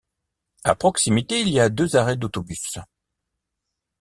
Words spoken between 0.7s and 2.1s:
proximité il y a deux